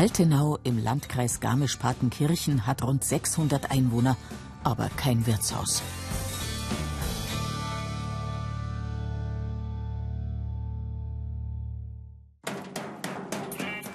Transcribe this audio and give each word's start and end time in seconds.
Altenau 0.00 0.58
im 0.64 0.82
Landkreis 0.82 1.40
Garmisch-Partenkirchen 1.40 2.66
hat 2.66 2.82
rund 2.82 3.04
600 3.04 3.70
Einwohner, 3.70 4.16
aber 4.64 4.88
kein 4.96 5.26
Wirtshaus. 5.26 5.82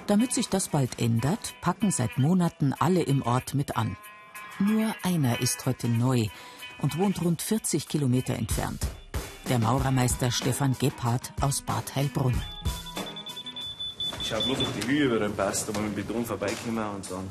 Damit 0.06 0.32
sich 0.32 0.48
das 0.48 0.68
bald 0.68 1.00
ändert, 1.00 1.54
packen 1.60 1.90
seit 1.90 2.18
Monaten 2.18 2.72
alle 2.72 3.02
im 3.02 3.22
Ort 3.22 3.54
mit 3.54 3.76
an. 3.76 3.96
Nur 4.60 4.94
einer 5.02 5.40
ist 5.40 5.66
heute 5.66 5.88
neu 5.88 6.28
und 6.82 6.96
wohnt 6.98 7.20
rund 7.20 7.42
40 7.42 7.88
Kilometer 7.88 8.34
entfernt. 8.36 8.86
Der 9.48 9.58
Maurermeister 9.58 10.30
Stefan 10.30 10.76
Gebhardt 10.78 11.32
aus 11.40 11.62
Bad 11.62 11.96
Heilbrunn. 11.96 12.40
Ich 14.26 14.32
schaue 14.32 14.42
bloß 14.42 14.58
auf 14.58 14.72
die 14.82 14.88
Höhe 14.88 15.04
über 15.04 15.20
den 15.20 15.36
Pass, 15.36 15.64
da 15.66 15.72
wir 15.72 15.82
mit 15.82 15.96
dem 15.96 16.04
Beton 16.04 16.26
vorbeikommen 16.26 16.84
und 16.96 17.08
dann 17.08 17.30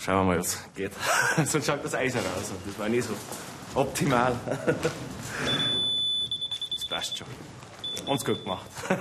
schauen 0.00 0.26
wir 0.26 0.32
mal, 0.32 0.40
was 0.40 0.58
geht. 0.74 0.90
Sonst 1.44 1.64
schaut 1.64 1.84
das 1.84 1.94
Eisen 1.94 2.18
aus 2.18 2.50
und 2.50 2.58
das 2.66 2.76
war 2.76 2.88
nicht 2.88 3.06
so 3.06 3.14
optimal. 3.76 4.34
Das 6.74 6.84
passt 6.86 7.18
schon. 7.18 7.28
Uns 8.04 8.24
gut 8.24 8.42
gemacht. 8.42 8.66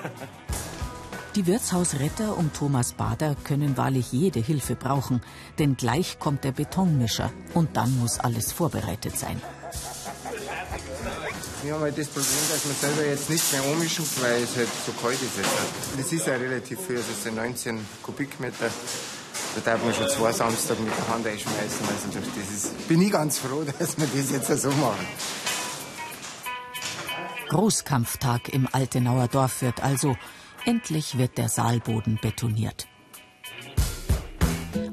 Die 1.35 1.47
Wirtshausretter 1.47 2.37
um 2.37 2.53
Thomas 2.53 2.93
Bader 2.93 3.35
können 3.43 3.75
wahrlich 3.75 4.11
jede 4.11 4.39
Hilfe 4.39 4.75
brauchen, 4.75 5.23
denn 5.57 5.75
gleich 5.75 6.19
kommt 6.19 6.43
der 6.43 6.51
Betonmischer 6.51 7.31
und 7.55 7.77
dann 7.77 7.97
muss 7.99 8.19
alles 8.19 8.51
vorbereitet 8.51 9.17
sein. 9.17 9.41
Wir 11.61 11.73
haben 11.73 11.81
halt 11.81 11.97
das 11.97 12.07
Problem, 12.07 12.39
dass 12.49 12.65
wir 12.65 12.73
selber 12.73 13.05
jetzt 13.09 13.29
nicht 13.29 13.51
mehr 13.51 13.65
ummischen, 13.65 14.05
weil 14.21 14.43
es 14.43 14.55
halt 14.55 14.69
so 14.85 14.93
kalt 14.93 15.21
ist 15.21 15.35
jetzt. 15.35 15.49
Das 15.97 16.13
ist 16.13 16.25
ja 16.25 16.35
relativ 16.35 16.79
viel, 16.79 16.95
also 16.95 17.11
es 17.11 17.23
sind 17.23 17.35
19 17.35 17.85
Kubikmeter. 18.01 18.69
Da 19.55 19.61
darf 19.71 19.83
man 19.83 19.93
schon 19.93 20.07
zwei 20.07 20.31
Samstag 20.31 20.79
mit 20.79 20.95
der 20.95 21.07
Hand 21.13 21.27
einschmeißen. 21.27 21.85
Also 21.87 22.19
das 22.19 22.63
ist, 22.63 22.87
bin 22.87 23.01
ich 23.01 23.11
ganz 23.11 23.39
froh, 23.39 23.65
dass 23.79 23.97
wir 23.97 24.07
das 24.07 24.31
jetzt 24.31 24.61
so 24.61 24.69
machen. 24.71 25.05
Großkampftag 27.49 28.49
im 28.49 28.67
Altenauer 28.71 29.27
Dorf 29.27 29.61
wird 29.61 29.83
also. 29.83 30.15
Endlich 30.65 31.17
wird 31.17 31.37
der 31.37 31.49
Saalboden 31.49 32.19
betoniert. 32.21 32.87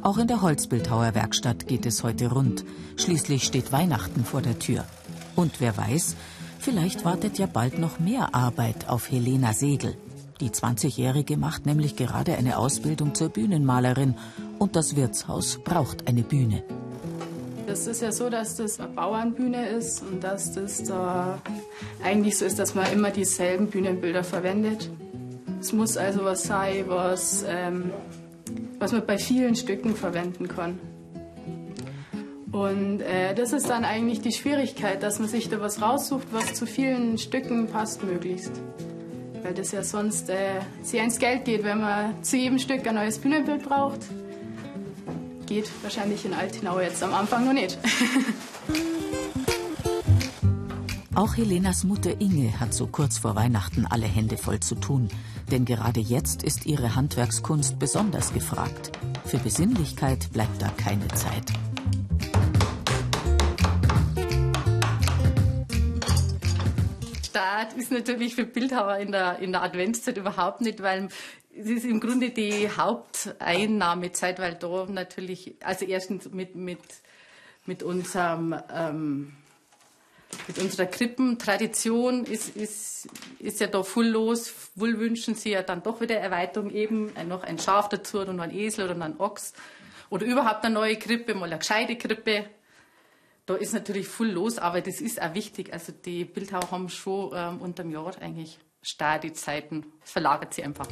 Auch 0.03 0.19
in 0.19 0.27
der 0.27 0.41
Holzbildhauerwerkstatt 0.41 1.67
geht 1.67 1.87
es 1.87 2.03
heute 2.03 2.31
rund. 2.31 2.65
Schließlich 2.97 3.45
steht 3.45 3.73
Weihnachten 3.73 4.25
vor 4.25 4.41
der 4.41 4.59
Tür. 4.59 4.85
Und 5.35 5.61
wer 5.61 5.77
weiß, 5.77 6.17
vielleicht 6.67 7.05
wartet 7.05 7.39
ja 7.39 7.47
bald 7.47 7.79
noch 7.79 8.01
mehr 8.01 8.35
Arbeit 8.35 8.89
auf 8.89 9.09
Helena 9.09 9.53
Segel. 9.53 9.95
Die 10.41 10.51
20-Jährige 10.51 11.37
macht 11.37 11.65
nämlich 11.65 11.95
gerade 11.95 12.37
eine 12.37 12.59
Ausbildung 12.59 13.15
zur 13.15 13.29
Bühnenmalerin 13.29 14.17
und 14.59 14.75
das 14.75 14.97
Wirtshaus 14.97 15.61
braucht 15.63 16.09
eine 16.09 16.25
Bühne. 16.25 16.65
Das 17.69 17.87
ist 17.87 18.03
ja 18.03 18.11
so, 18.11 18.29
dass 18.31 18.57
das 18.57 18.81
eine 18.81 18.89
Bauernbühne 18.89 19.69
ist 19.69 20.03
und 20.03 20.25
dass 20.25 20.55
das 20.55 20.83
da 20.83 21.39
eigentlich 22.03 22.37
so 22.37 22.45
ist, 22.45 22.59
dass 22.59 22.75
man 22.75 22.93
immer 22.93 23.11
dieselben 23.13 23.69
Bühnenbilder 23.69 24.25
verwendet. 24.25 24.91
Es 25.61 25.73
muss 25.73 25.97
also 25.97 26.25
was 26.25 26.43
sein, 26.43 26.85
was, 26.89 27.45
ähm, 27.49 27.93
was 28.81 28.91
man 28.91 29.07
bei 29.07 29.19
vielen 29.19 29.55
Stücken 29.55 29.95
verwenden 29.95 30.49
kann. 30.49 30.81
Und 32.53 33.01
äh, 33.01 33.35
das 33.35 33.53
ist 33.53 33.69
dann 33.69 33.85
eigentlich 33.85 34.21
die 34.21 34.33
Schwierigkeit, 34.33 35.03
dass 35.03 35.19
man 35.19 35.29
sich 35.29 35.49
da 35.49 35.61
was 35.61 35.83
raussucht, 35.83 36.29
was 36.33 36.55
zu 36.55 36.67
vielen 36.67 37.19
Stücken 37.19 37.67
passt 37.67 38.05
möglichst. 38.05 38.53
Weil 39.43 39.55
das 39.55 39.73
ja 39.73 39.83
sonst 39.83 40.31
äh, 40.31 40.61
sehr 40.83 41.05
ins 41.05 41.19
Geld 41.19 41.45
geht, 41.45 41.65
wenn 41.65 41.81
man 41.81 42.23
zu 42.23 42.37
jedem 42.37 42.59
Stück 42.59 42.87
ein 42.87 42.95
neues 42.95 43.19
Bühnenbild 43.19 43.65
braucht. 43.65 44.01
Geht 45.47 45.71
wahrscheinlich 45.83 46.25
in 46.25 46.35
Altenau 46.35 46.81
jetzt 46.81 47.03
am 47.03 47.15
Anfang 47.15 47.45
noch 47.45 47.53
nicht. 47.53 47.79
Auch 51.17 51.35
Helenas 51.35 51.83
Mutter 51.85 52.21
Inge 52.21 52.61
hat 52.61 52.75
so 52.75 52.87
kurz 52.87 53.17
vor 53.17 53.37
Weihnachten 53.37 53.87
alle 53.87 54.05
Hände 54.05 54.37
voll 54.37 54.61
zu 54.61 54.75
tun. 54.75 55.09
Denn 55.51 55.65
gerade 55.65 56.01
jetzt 56.01 56.43
ist 56.43 56.67
ihre 56.67 56.95
Handwerkskunst 56.95 57.79
besonders 57.79 58.35
gefragt. 58.35 58.93
Für 59.25 59.39
Besinnlichkeit 59.39 60.31
bleibt 60.35 60.61
da 60.61 60.69
keine 60.69 61.09
Zeit. 61.09 61.55
Start 67.37 67.75
ist 67.75 67.93
natürlich 67.93 68.35
für 68.35 68.47
Bildhauer 68.47 68.97
in 68.97 69.13
der, 69.13 69.41
in 69.41 69.53
der 69.53 69.63
Adventszeit 69.63 70.17
überhaupt 70.17 70.63
nicht, 70.63 70.83
weil 70.83 71.09
es 71.55 71.67
ist 71.67 71.85
im 71.85 72.01
Grunde 72.01 72.31
die 72.31 72.71
Haupteinnahmezeit, 72.71 74.39
weil 74.39 74.55
da 74.55 74.87
natürlich, 74.89 75.55
also 75.63 75.85
erstens 75.85 76.31
mit, 76.31 76.55
mit, 76.55 76.79
mit 77.67 77.83
unserem 77.83 78.59
ähm, 78.73 79.33
mit 80.49 80.59
unserer 80.59 80.87
Krippentradition 80.87 82.25
ist, 82.25 82.57
ist, 82.57 83.09
ist 83.39 83.61
ja 83.61 83.67
da 83.67 83.83
voll 83.83 84.07
los. 84.07 84.53
Wohl 84.75 84.99
wünschen 84.99 85.35
sie 85.35 85.51
ja 85.51 85.63
dann 85.63 85.83
doch 85.83 86.01
wieder 86.01 86.17
Erweiterung 86.17 86.71
eben, 86.71 87.13
noch 87.29 87.45
ein 87.45 87.59
Schaf 87.59 87.91
dazu 87.91 88.21
und 88.21 88.41
ein 88.41 88.51
Esel 88.51 88.91
oder 88.91 89.05
ein 89.05 89.21
Ochs. 89.21 89.53
Oder 90.09 90.25
überhaupt 90.25 90.65
eine 90.65 90.75
neue 90.75 90.97
Krippe, 90.97 91.35
mal 91.35 91.47
eine 91.47 91.59
gescheite 91.59 91.97
Krippe. 91.97 92.47
Da 93.47 93.55
ist 93.55 93.73
natürlich 93.73 94.09
voll 94.09 94.31
los, 94.31 94.59
aber 94.59 94.81
das 94.81 95.01
ist 95.01 95.23
auch 95.23 95.33
wichtig. 95.35 95.73
Also 95.73 95.93
die 95.93 96.25
Bildhauer 96.25 96.69
haben 96.73 96.89
schon 96.89 97.31
ähm, 97.33 97.61
unterm 97.61 97.93
Jahr 97.93 98.21
eigentlich 98.21 98.59
starre 98.83 99.33
Zeiten. 99.35 99.87
Es 100.05 100.11
verlagert 100.11 100.53
sie 100.53 100.65
einfach. 100.65 100.89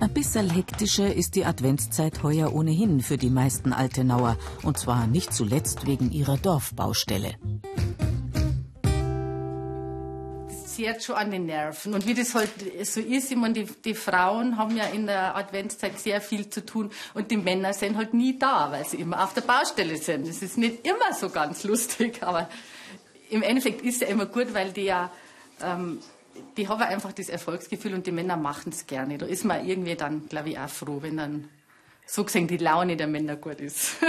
Ein 0.00 0.12
bisschen 0.12 0.50
hektischer 0.50 1.14
ist 1.14 1.36
die 1.36 1.44
Adventszeit 1.44 2.24
heuer 2.24 2.52
ohnehin 2.52 3.00
für 3.00 3.16
die 3.16 3.30
meisten 3.30 3.72
Altenauer. 3.72 4.36
Und 4.64 4.76
zwar 4.76 5.06
nicht 5.06 5.32
zuletzt 5.32 5.86
wegen 5.86 6.10
ihrer 6.10 6.36
Dorfbaustelle. 6.36 7.36
Sie 10.74 10.88
hat 10.88 11.02
schon 11.02 11.16
an 11.16 11.30
den 11.30 11.44
Nerven. 11.44 11.92
Und 11.92 12.06
wie 12.06 12.14
das 12.14 12.34
halt 12.34 12.50
so 12.84 13.00
ist, 13.00 13.30
ich 13.30 13.36
meine, 13.36 13.52
die, 13.52 13.64
die 13.64 13.94
Frauen 13.94 14.56
haben 14.56 14.74
ja 14.74 14.84
in 14.86 15.06
der 15.06 15.36
Adventszeit 15.36 15.98
sehr 16.00 16.22
viel 16.22 16.48
zu 16.48 16.64
tun 16.64 16.90
und 17.12 17.30
die 17.30 17.36
Männer 17.36 17.74
sind 17.74 17.98
halt 17.98 18.14
nie 18.14 18.38
da, 18.38 18.72
weil 18.72 18.86
sie 18.86 18.96
immer 18.96 19.22
auf 19.22 19.34
der 19.34 19.42
Baustelle 19.42 19.98
sind. 19.98 20.26
Das 20.26 20.40
ist 20.40 20.56
nicht 20.56 20.86
immer 20.86 21.12
so 21.12 21.28
ganz 21.28 21.64
lustig, 21.64 22.22
aber 22.22 22.48
im 23.28 23.42
Endeffekt 23.42 23.82
ist 23.82 23.96
es 23.96 24.00
ja 24.00 24.06
immer 24.06 24.24
gut, 24.24 24.54
weil 24.54 24.72
die 24.72 24.84
ja 24.84 25.12
ähm, 25.62 25.98
die 26.56 26.66
haben 26.68 26.80
einfach 26.80 27.12
das 27.12 27.28
Erfolgsgefühl 27.28 27.92
und 27.92 28.06
die 28.06 28.12
Männer 28.12 28.38
machen 28.38 28.72
es 28.72 28.86
gerne. 28.86 29.18
Da 29.18 29.26
ist 29.26 29.44
man 29.44 29.68
irgendwie 29.68 29.94
dann, 29.94 30.26
glaube 30.28 30.48
ich, 30.48 30.58
auch 30.58 30.70
froh, 30.70 31.02
wenn 31.02 31.18
dann 31.18 31.50
so 32.06 32.24
gesehen 32.24 32.48
die 32.48 32.56
Laune 32.56 32.96
der 32.96 33.08
Männer 33.08 33.36
gut 33.36 33.60
ist. 33.60 33.96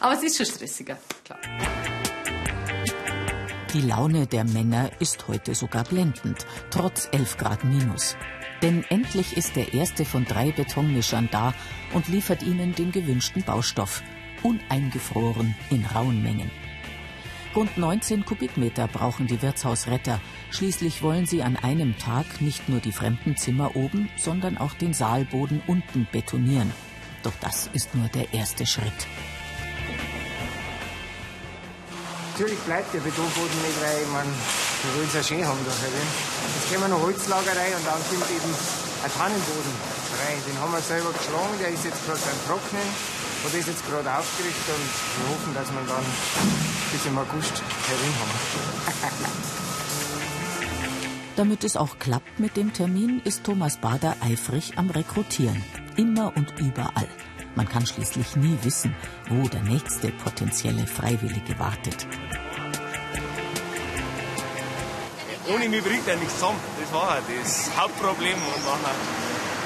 Aber 0.00 0.12
es 0.14 0.22
ist 0.22 0.36
schon 0.36 0.44
stressiger, 0.46 0.98
klar. 1.24 1.38
Die 3.72 3.80
Laune 3.80 4.26
der 4.26 4.44
Männer 4.44 4.90
ist 4.98 5.28
heute 5.28 5.54
sogar 5.54 5.84
blendend, 5.84 6.44
trotz 6.68 7.08
11 7.10 7.38
Grad 7.38 7.64
minus. 7.64 8.16
Denn 8.60 8.84
endlich 8.90 9.34
ist 9.38 9.56
der 9.56 9.72
erste 9.72 10.04
von 10.04 10.26
drei 10.26 10.52
Betonmischern 10.52 11.30
da 11.32 11.54
und 11.94 12.06
liefert 12.08 12.42
ihnen 12.42 12.74
den 12.74 12.92
gewünschten 12.92 13.42
Baustoff, 13.44 14.02
uneingefroren 14.42 15.54
in 15.70 15.86
rauen 15.86 16.22
Mengen. 16.22 16.50
Rund 17.56 17.78
19 17.78 18.26
Kubikmeter 18.26 18.88
brauchen 18.88 19.26
die 19.26 19.40
Wirtshausretter. 19.40 20.20
Schließlich 20.50 21.02
wollen 21.02 21.24
sie 21.24 21.42
an 21.42 21.56
einem 21.56 21.96
Tag 21.96 22.42
nicht 22.42 22.68
nur 22.68 22.80
die 22.80 22.92
Fremdenzimmer 22.92 23.74
oben, 23.74 24.10
sondern 24.18 24.58
auch 24.58 24.74
den 24.74 24.92
Saalboden 24.92 25.62
unten 25.66 26.06
betonieren. 26.12 26.70
Doch 27.22 27.34
das 27.40 27.70
ist 27.72 27.94
nur 27.94 28.08
der 28.08 28.34
erste 28.34 28.66
Schritt. 28.66 29.06
Natürlich 32.32 32.58
bleibt 32.60 32.94
der 32.94 33.00
Betonboden 33.00 33.60
nicht, 33.60 33.76
weil 33.84 34.08
mein, 34.08 34.24
wir 34.24 34.90
wollen 34.96 35.08
es 35.08 35.12
ja 35.12 35.22
schön 35.22 35.44
haben. 35.44 35.60
Da 35.68 35.72
Jetzt 35.84 36.72
kommen 36.72 36.88
wir 36.88 36.96
noch 36.96 37.04
Holzlagerei 37.04 37.76
und 37.76 37.84
dann 37.84 38.00
kommt 38.08 38.24
eben 38.32 38.48
ein 39.04 39.12
Tannenboden 39.12 39.74
rein. 40.16 40.40
Den 40.48 40.56
haben 40.56 40.72
wir 40.72 40.80
selber 40.80 41.12
geschlagen, 41.12 41.52
der 41.60 41.68
ist 41.68 41.84
jetzt 41.84 42.00
gerade 42.08 42.24
beim 42.24 42.40
Trocknen 42.48 42.88
und 43.44 43.52
ist 43.52 43.68
jetzt 43.68 43.84
gerade 43.84 44.08
aufgerichtet 44.08 44.64
und 44.72 44.88
wir 44.88 45.26
hoffen, 45.28 45.52
dass 45.52 45.68
wir 45.76 45.84
dann 45.84 46.06
bis 46.88 47.04
im 47.04 47.18
August 47.20 47.52
herin 47.60 48.14
haben. 48.16 48.32
Damit 51.36 51.64
es 51.64 51.76
auch 51.76 51.98
klappt 51.98 52.40
mit 52.40 52.56
dem 52.56 52.72
Termin, 52.72 53.20
ist 53.24 53.44
Thomas 53.44 53.76
Bader 53.76 54.16
eifrig 54.24 54.72
am 54.76 54.88
Rekrutieren. 54.88 55.62
Immer 55.96 56.32
und 56.34 56.58
überall. 56.58 57.08
Man 57.54 57.68
kann 57.68 57.86
schließlich 57.86 58.36
nie 58.36 58.58
wissen, 58.62 58.94
wo 59.28 59.48
der 59.48 59.62
nächste 59.62 60.08
potenzielle 60.08 60.86
Freiwillige 60.86 61.58
wartet. 61.58 62.06
Ohne 65.48 65.68
mich 65.68 65.82
bringt 65.82 66.06
er 66.08 66.16
nichts 66.16 66.34
zusammen. 66.34 66.58
Das 66.80 66.92
war 66.92 67.18
das 67.42 67.70
Hauptproblem. 67.76 68.34
Und 68.34 68.64
nachher, 68.64 68.94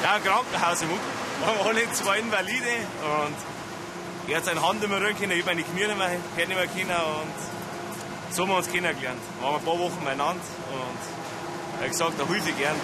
ja, 0.02 0.14
ein 0.14 0.22
Krankenhaus 0.22 0.82
im 0.82 0.88
Wir 0.88 1.46
haben 1.46 1.60
alle 1.68 1.92
zwei 1.92 2.18
Invalide 2.18 2.76
und 3.02 3.36
er 4.28 4.36
hat 4.38 4.44
seine 4.46 4.66
Hand 4.66 4.80
nicht 4.80 4.88
mehr 4.88 5.00
rühren 5.00 5.16
können, 5.16 5.38
ich 5.38 5.44
meine 5.44 5.62
Knie 5.62 5.86
nicht 5.86 5.98
mehr, 5.98 6.08
nicht 6.08 6.48
mehr 6.48 6.66
können 6.66 6.90
und 6.90 8.34
so 8.34 8.42
haben 8.42 8.50
wir 8.50 8.56
uns 8.56 8.66
kennengelernt. 8.66 9.20
Wir 9.38 9.46
waren 9.46 9.56
ein 9.56 9.64
paar 9.64 9.78
Wochen 9.78 9.98
miteinander 10.00 10.42
und 10.72 11.78
er 11.78 11.84
hat 11.84 11.90
gesagt, 11.90 12.18
er 12.18 12.26
hilft 12.26 12.58
gern. 12.58 12.74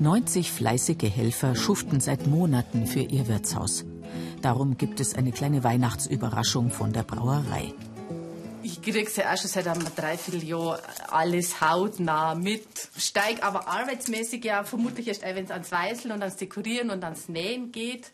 90 0.00 0.50
fleißige 0.50 1.10
Helfer 1.14 1.54
schuften 1.54 2.00
seit 2.00 2.26
Monaten 2.26 2.86
für 2.86 3.00
ihr 3.00 3.28
Wirtshaus. 3.28 3.84
Darum 4.40 4.78
gibt 4.78 4.98
es 4.98 5.14
eine 5.14 5.30
kleine 5.30 5.62
Weihnachtsüberraschung 5.62 6.70
von 6.70 6.94
der 6.94 7.02
Brauerei. 7.02 7.74
Ich 8.62 8.82
krieg's 8.82 9.16
ja 9.16 9.32
auch 9.32 9.38
schon 9.38 9.48
seit 9.48 9.66
einem 9.66 9.84
Dreivierteljahr 9.94 10.80
alles 11.08 11.60
hautnah 11.60 12.34
mit. 12.34 12.66
Steig 12.96 13.42
aber 13.42 13.68
arbeitsmäßig 13.68 14.44
ja 14.44 14.64
vermutlich 14.64 15.08
erst 15.08 15.22
wenn 15.22 15.44
es 15.44 15.50
ans 15.50 15.72
Weißeln 15.72 16.12
und 16.12 16.22
ans 16.22 16.36
Dekorieren 16.36 16.90
und 16.90 17.02
ans 17.02 17.28
Nähen 17.28 17.72
geht. 17.72 18.10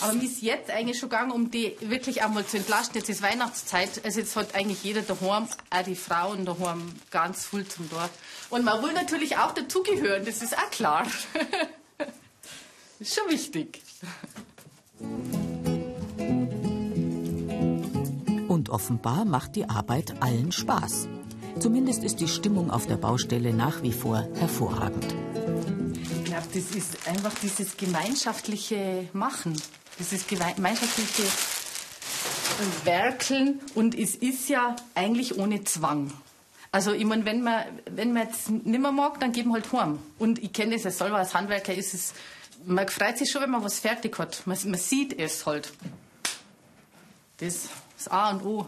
Aber 0.00 0.12
mir 0.12 0.24
ist 0.24 0.42
jetzt 0.42 0.70
eigentlich 0.70 0.98
schon 0.98 1.08
gegangen, 1.08 1.32
um 1.32 1.50
die 1.50 1.76
wirklich 1.80 2.22
einmal 2.22 2.46
zu 2.46 2.58
entlasten. 2.58 2.96
Jetzt 2.98 3.08
ist 3.08 3.22
Weihnachtszeit. 3.22 4.04
Also 4.04 4.20
jetzt 4.20 4.36
hat 4.36 4.54
eigentlich 4.54 4.84
jeder 4.84 5.02
daheim, 5.02 5.46
auch 5.70 5.82
die 5.84 5.96
Frauen 5.96 6.44
daheim, 6.44 6.94
ganz 7.10 7.46
viel 7.46 7.66
zum 7.66 7.88
Dorf. 7.88 8.10
Und 8.50 8.64
man 8.64 8.82
will 8.82 8.92
natürlich 8.92 9.36
auch 9.36 9.52
dazugehören, 9.52 10.24
das 10.24 10.42
ist 10.42 10.56
auch 10.56 10.70
klar. 10.70 11.06
ist 13.00 13.14
schon 13.14 13.30
wichtig. 13.30 13.82
Offenbar 18.72 19.24
macht 19.24 19.56
die 19.56 19.68
Arbeit 19.68 20.14
allen 20.20 20.50
Spaß. 20.50 21.08
Zumindest 21.60 22.02
ist 22.02 22.20
die 22.20 22.28
Stimmung 22.28 22.70
auf 22.70 22.86
der 22.86 22.96
Baustelle 22.96 23.52
nach 23.52 23.82
wie 23.82 23.92
vor 23.92 24.26
hervorragend. 24.34 25.14
Ich 26.10 26.24
glaube, 26.24 26.48
das 26.54 26.74
ist 26.74 27.06
einfach 27.06 27.34
dieses 27.42 27.76
gemeinschaftliche 27.76 29.08
Machen 29.12 29.54
dieses 29.98 30.26
gemeinschaftliche 30.26 31.22
Werkeln 32.84 33.60
und 33.74 33.98
es 33.98 34.14
ist 34.14 34.48
ja 34.48 34.76
eigentlich 34.94 35.38
ohne 35.38 35.64
Zwang. 35.64 36.12
Also 36.70 36.92
ich 36.92 37.04
meine, 37.04 37.24
wenn 37.24 37.42
man, 37.42 37.64
wenn 37.90 38.12
man 38.12 38.26
jetzt 38.26 38.50
nicht 38.50 38.66
mehr 38.66 38.92
mag, 38.92 39.20
dann 39.20 39.32
geben 39.32 39.52
halt 39.52 39.70
heim. 39.72 39.98
Und 40.18 40.42
ich 40.42 40.52
kenne 40.52 40.74
das 40.74 40.84
ja 40.84 40.90
selber 40.90 41.18
als 41.18 41.34
Handwerker, 41.34 41.74
ist 41.74 41.92
es, 41.92 42.14
man 42.64 42.88
freut 42.88 43.18
sich 43.18 43.30
schon, 43.30 43.42
wenn 43.42 43.50
man 43.50 43.62
was 43.62 43.78
fertig 43.78 44.18
hat. 44.18 44.46
Man, 44.46 44.56
man 44.64 44.78
sieht 44.80 45.18
es 45.18 45.44
halt. 45.44 45.72
Das 47.38 47.68
ist 48.02 48.12
A 48.12 48.30
und 48.30 48.44
O. 48.44 48.66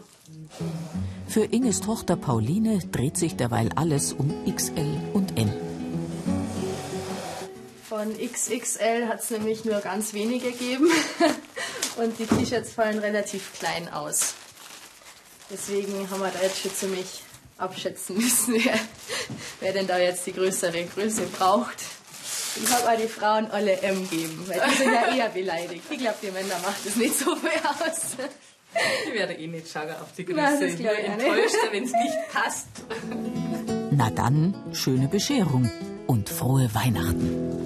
Für 1.27 1.43
Inges 1.43 1.81
Tochter 1.81 2.15
Pauline 2.15 2.79
dreht 2.91 3.17
sich 3.17 3.35
derweil 3.35 3.69
alles 3.75 4.13
um 4.13 4.33
XL 4.45 4.97
und 5.13 5.37
M. 5.37 5.51
Von 7.87 8.15
XXL 8.17 9.07
hat 9.07 9.19
es 9.19 9.29
nämlich 9.31 9.65
nur 9.65 9.79
ganz 9.81 10.13
wenige 10.13 10.51
gegeben 10.51 10.89
und 11.97 12.17
die 12.17 12.25
T-Shirts 12.25 12.71
fallen 12.71 12.99
relativ 12.99 13.51
klein 13.59 13.89
aus. 13.91 14.35
Deswegen 15.51 16.09
haben 16.09 16.21
wir 16.21 16.31
da 16.31 16.41
jetzt 16.41 16.61
schon 16.61 16.73
ziemlich 16.73 17.21
abschätzen 17.57 18.17
müssen, 18.21 18.55
wer, 18.55 18.79
wer 19.59 19.73
denn 19.73 19.87
da 19.87 19.97
jetzt 19.97 20.25
die 20.25 20.33
größere 20.33 20.85
Größe 20.85 21.23
braucht. 21.37 21.77
Ich 22.63 22.71
habe 22.71 22.89
auch 22.89 22.97
die 22.97 23.09
Frauen 23.09 23.51
alle 23.51 23.81
M 23.81 24.09
gegeben, 24.09 24.45
weil 24.47 24.61
die 24.69 24.75
sind 24.77 24.93
ja 24.93 25.13
eher 25.13 25.29
beleidigt. 25.29 25.83
Ich 25.89 25.97
glaube, 25.97 26.17
die 26.21 26.31
Männer 26.31 26.57
macht 26.59 26.85
es 26.85 26.95
nicht 26.95 27.17
so 27.19 27.35
viel 27.35 27.49
aus. 27.49 28.15
Ich 29.07 29.13
werde 29.13 29.33
eh 29.33 29.47
nicht 29.47 29.69
schauen 29.69 29.89
auf 29.89 30.11
die 30.17 30.25
Größe. 30.25 30.41
Nein, 30.41 30.59
das 30.59 30.69
ich 30.71 30.77
bin 30.77 30.87
enttäuscht, 30.87 31.55
wenn 31.71 31.83
es 31.83 31.91
nicht 31.91 32.17
passt. 32.31 32.67
Na 33.91 34.09
dann, 34.09 34.53
schöne 34.73 35.07
Bescherung 35.07 35.69
und 36.07 36.29
frohe 36.29 36.69
Weihnachten. 36.73 37.64